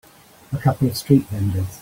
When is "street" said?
0.97-1.27